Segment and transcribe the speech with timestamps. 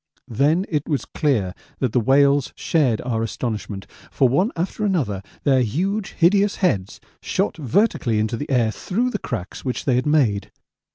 [0.31, 5.61] Then it was clear that the whales shared our astonishment, for one after another their
[5.61, 10.49] huge hideous heads shot vertically into the air through the cracks which they had made.